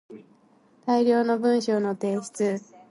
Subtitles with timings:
[0.87, 2.59] 大量の文章の提出